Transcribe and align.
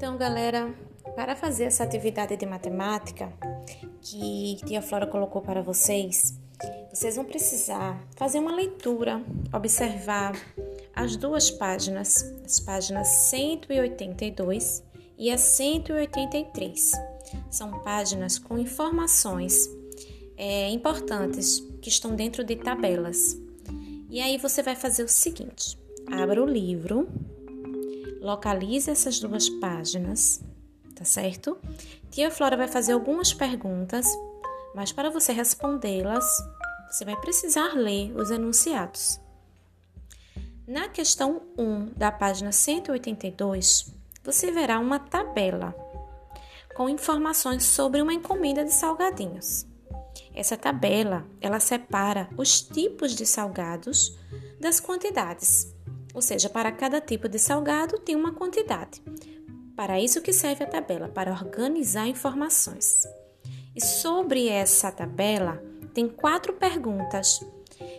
Então, 0.00 0.16
galera, 0.16 0.74
para 1.14 1.36
fazer 1.36 1.64
essa 1.64 1.84
atividade 1.84 2.34
de 2.34 2.46
matemática 2.46 3.30
que 4.00 4.56
tia 4.64 4.80
Flora 4.80 5.06
colocou 5.06 5.42
para 5.42 5.60
vocês, 5.60 6.40
vocês 6.90 7.16
vão 7.16 7.24
precisar 7.26 8.02
fazer 8.16 8.38
uma 8.38 8.56
leitura, 8.56 9.22
observar 9.52 10.32
as 10.96 11.16
duas 11.16 11.50
páginas, 11.50 12.22
as 12.42 12.58
páginas 12.58 13.08
182 13.08 14.82
e 15.18 15.30
a 15.30 15.36
183. 15.36 16.92
São 17.50 17.82
páginas 17.82 18.38
com 18.38 18.56
informações 18.56 19.68
é, 20.34 20.70
importantes 20.70 21.60
que 21.82 21.90
estão 21.90 22.16
dentro 22.16 22.42
de 22.42 22.56
tabelas. 22.56 23.38
E 24.08 24.18
aí 24.18 24.38
você 24.38 24.62
vai 24.62 24.76
fazer 24.76 25.04
o 25.04 25.08
seguinte: 25.08 25.78
abra 26.10 26.42
o 26.42 26.46
livro 26.46 27.06
localize 28.20 28.90
essas 28.90 29.18
duas 29.18 29.48
páginas, 29.48 30.40
tá 30.94 31.04
certo? 31.04 31.58
Tia 32.10 32.30
Flora 32.30 32.56
vai 32.56 32.68
fazer 32.68 32.92
algumas 32.92 33.32
perguntas, 33.32 34.06
mas 34.74 34.92
para 34.92 35.10
você 35.10 35.32
respondê-las, 35.32 36.26
você 36.90 37.04
vai 37.04 37.16
precisar 37.20 37.74
ler 37.74 38.14
os 38.16 38.30
enunciados. 38.30 39.20
Na 40.66 40.88
questão 40.88 41.42
1 41.58 41.94
da 41.96 42.12
página 42.12 42.52
182, 42.52 43.92
você 44.22 44.52
verá 44.52 44.78
uma 44.78 44.98
tabela 44.98 45.74
com 46.76 46.88
informações 46.88 47.64
sobre 47.64 48.00
uma 48.00 48.14
encomenda 48.14 48.64
de 48.64 48.72
salgadinhos. 48.72 49.66
Essa 50.34 50.56
tabela, 50.56 51.26
ela 51.40 51.58
separa 51.58 52.28
os 52.36 52.60
tipos 52.60 53.14
de 53.14 53.26
salgados 53.26 54.16
das 54.60 54.78
quantidades. 54.78 55.74
Ou 56.14 56.22
seja, 56.22 56.48
para 56.48 56.72
cada 56.72 57.00
tipo 57.00 57.28
de 57.28 57.38
salgado 57.38 57.98
tem 57.98 58.16
uma 58.16 58.32
quantidade. 58.32 59.02
Para 59.76 60.00
isso 60.00 60.20
que 60.20 60.32
serve 60.32 60.64
a 60.64 60.66
tabela, 60.66 61.08
para 61.08 61.32
organizar 61.32 62.06
informações. 62.06 63.02
E 63.74 63.84
sobre 63.84 64.48
essa 64.48 64.90
tabela 64.90 65.62
tem 65.94 66.08
quatro 66.08 66.52
perguntas 66.52 67.40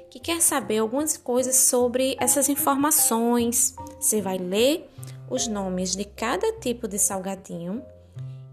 que 0.09 0.19
quer 0.19 0.41
saber 0.41 0.79
algumas 0.79 1.15
coisas 1.17 1.55
sobre 1.55 2.15
essas 2.19 2.49
informações. 2.49 3.73
Você 3.99 4.21
vai 4.21 4.37
ler 4.37 4.89
os 5.29 5.47
nomes 5.47 5.95
de 5.95 6.03
cada 6.03 6.51
tipo 6.59 6.87
de 6.87 6.99
salgadinho 6.99 7.81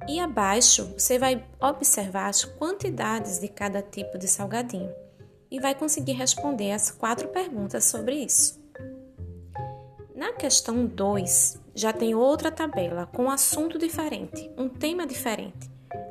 e 0.08 0.20
abaixo 0.20 0.84
você 0.97 1.19
vai 1.19 1.44
observar 1.60 2.28
as 2.28 2.44
quantidades 2.44 3.41
de 3.41 3.48
cada 3.48 3.82
tipo 3.82 4.16
de 4.16 4.28
salgadinho 4.28 4.91
e 5.50 5.60
vai 5.60 5.75
conseguir 5.75 6.12
responder 6.12 6.72
as 6.72 6.91
quatro 6.91 7.28
perguntas 7.28 7.84
sobre 7.84 8.14
isso. 8.14 8.57
Na 10.19 10.33
questão 10.33 10.84
2, 10.84 11.61
já 11.77 11.92
tem 11.92 12.12
outra 12.12 12.50
tabela 12.50 13.06
com 13.06 13.30
assunto 13.30 13.78
diferente, 13.78 14.50
um 14.58 14.69
tema 14.69 15.06
diferente. 15.06 15.70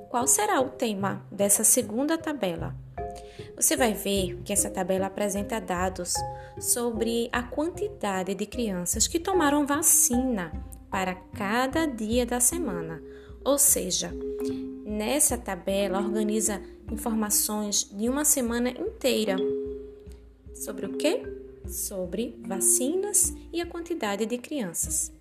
Qual 0.09 0.25
será 0.25 0.61
o 0.61 0.69
tema 0.69 1.25
dessa 1.29 1.65
segunda 1.65 2.17
tabela? 2.17 2.73
Você 3.57 3.75
vai 3.75 3.93
ver 3.93 4.41
que 4.45 4.53
essa 4.53 4.69
tabela 4.69 5.07
apresenta 5.07 5.59
dados 5.59 6.13
sobre 6.57 7.27
a 7.33 7.43
quantidade 7.43 8.33
de 8.33 8.45
crianças 8.45 9.09
que 9.09 9.19
tomaram 9.19 9.67
vacina 9.67 10.53
para 10.89 11.13
cada 11.13 11.85
dia 11.85 12.25
da 12.25 12.39
semana. 12.39 13.03
Ou 13.43 13.57
seja, 13.57 14.13
nessa 14.85 15.37
tabela 15.37 15.99
organiza 15.99 16.61
informações 16.89 17.83
de 17.91 18.07
uma 18.07 18.23
semana 18.23 18.69
inteira. 18.69 19.35
Sobre 20.53 20.85
o 20.85 20.93
quê? 20.93 21.46
Sobre 21.67 22.39
vacinas 22.45 23.33
e 23.51 23.61
a 23.61 23.65
quantidade 23.65 24.25
de 24.25 24.37
crianças. 24.37 25.11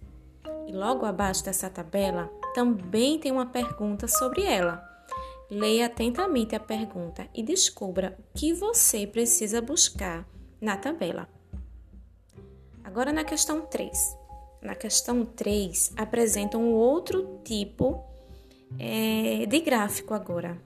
E 0.67 0.73
logo 0.73 1.05
abaixo 1.05 1.45
dessa 1.45 1.71
tabela 1.71 2.31
também 2.55 3.19
tem 3.19 3.31
uma 3.31 3.47
pergunta 3.47 4.09
sobre 4.09 4.43
ela. 4.43 4.85
Leia 5.51 5.87
atentamente 5.87 6.55
a 6.57 6.61
pergunta 6.61 7.29
e 7.35 7.43
descubra 7.43 8.19
o 8.19 8.39
que 8.39 8.53
você 8.53 9.07
precisa 9.07 9.61
buscar 9.61 10.27
na 10.61 10.77
tabela. 10.77 11.29
Agora 12.83 13.13
na 13.13 13.25
questão 13.25 13.63
3. 13.63 14.17
Na 14.61 14.75
questão 14.75 15.25
3 15.25 15.93
apresenta 15.97 16.59
um 16.59 16.73
outro 16.73 17.41
tipo 17.45 18.05
é, 18.79 19.47
de 19.47 19.61
gráfico 19.61 20.15
agora. 20.15 20.61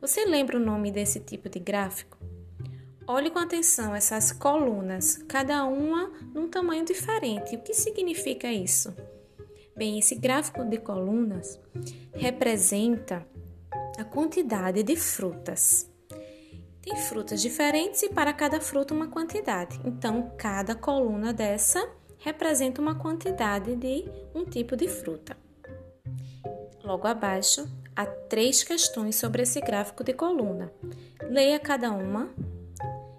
Você 0.00 0.24
lembra 0.24 0.56
o 0.56 0.60
nome 0.60 0.90
desse 0.90 1.20
tipo 1.20 1.48
de 1.48 1.58
gráfico? 1.58 2.18
Olhe 3.12 3.28
com 3.28 3.40
atenção 3.40 3.92
essas 3.92 4.30
colunas, 4.30 5.16
cada 5.26 5.64
uma 5.64 6.12
num 6.32 6.48
tamanho 6.48 6.84
diferente. 6.84 7.56
O 7.56 7.60
que 7.60 7.74
significa 7.74 8.46
isso? 8.52 8.94
Bem, 9.76 9.98
esse 9.98 10.14
gráfico 10.14 10.64
de 10.64 10.78
colunas 10.78 11.58
representa 12.14 13.26
a 13.98 14.04
quantidade 14.04 14.84
de 14.84 14.94
frutas. 14.94 15.90
Tem 16.80 16.94
frutas 16.94 17.42
diferentes 17.42 18.00
e 18.04 18.10
para 18.10 18.32
cada 18.32 18.60
fruta 18.60 18.94
uma 18.94 19.08
quantidade. 19.08 19.80
Então, 19.84 20.30
cada 20.38 20.76
coluna 20.76 21.32
dessa 21.32 21.84
representa 22.18 22.80
uma 22.80 22.94
quantidade 22.94 23.74
de 23.74 24.04
um 24.32 24.44
tipo 24.44 24.76
de 24.76 24.86
fruta. 24.86 25.36
Logo 26.84 27.08
abaixo, 27.08 27.68
há 27.96 28.06
três 28.06 28.62
questões 28.62 29.16
sobre 29.16 29.42
esse 29.42 29.60
gráfico 29.60 30.04
de 30.04 30.12
coluna. 30.12 30.72
Leia 31.28 31.58
cada 31.58 31.90
uma 31.90 32.30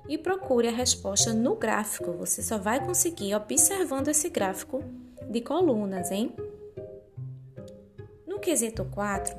e 0.08 0.18
procure 0.18 0.68
a 0.68 0.72
resposta 0.72 1.34
no 1.34 1.56
gráfico. 1.56 2.12
Você 2.14 2.42
só 2.42 2.58
vai 2.58 2.84
conseguir 2.84 3.36
observando 3.36 4.08
esse 4.08 4.30
gráfico 4.30 4.84
de 5.30 5.42
colunas, 5.42 6.12
hein? 6.12 6.36
No 8.28 8.40
quesito 8.40 8.86
4, 8.86 9.36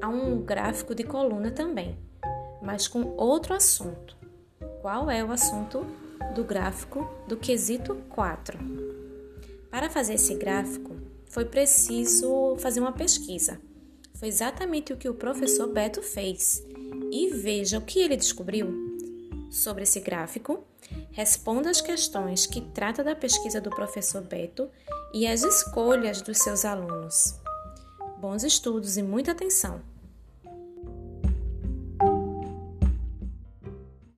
há 0.00 0.08
um 0.08 0.42
gráfico 0.42 0.94
de 0.94 1.04
coluna 1.04 1.50
também, 1.50 1.98
mas 2.62 2.88
com 2.88 3.14
outro 3.16 3.54
assunto. 3.54 4.16
Qual 4.80 5.10
é 5.10 5.24
o 5.24 5.30
assunto 5.30 5.86
do 6.34 6.42
gráfico 6.42 7.08
do 7.28 7.36
quesito 7.36 7.94
4? 8.08 8.58
Para 9.70 9.88
fazer 9.88 10.14
esse 10.14 10.34
gráfico, 10.34 10.96
foi 11.26 11.44
preciso 11.44 12.56
fazer 12.58 12.80
uma 12.80 12.92
pesquisa. 12.92 13.60
Foi 14.14 14.28
exatamente 14.28 14.92
o 14.92 14.96
que 14.96 15.08
o 15.08 15.14
professor 15.14 15.66
Beto 15.68 16.02
fez. 16.02 16.62
E 17.10 17.30
veja 17.30 17.78
o 17.78 17.82
que 17.82 17.98
ele 17.98 18.16
descobriu 18.16 18.81
sobre 19.52 19.82
esse 19.82 20.00
gráfico, 20.00 20.64
responda 21.10 21.70
as 21.70 21.80
questões 21.80 22.46
que 22.46 22.60
trata 22.60 23.04
da 23.04 23.14
pesquisa 23.14 23.60
do 23.60 23.70
professor 23.70 24.22
Beto 24.22 24.70
e 25.12 25.26
as 25.26 25.42
escolhas 25.42 26.22
dos 26.22 26.38
seus 26.38 26.64
alunos. 26.64 27.38
Bons 28.18 28.42
estudos 28.42 28.96
e 28.96 29.02
muita 29.02 29.32
atenção! 29.32 29.91